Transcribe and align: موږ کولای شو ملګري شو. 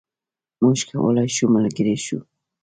موږ 0.61 0.77
کولای 0.89 1.29
شو 1.35 1.45
ملګري 1.55 1.95
شو. 2.05 2.19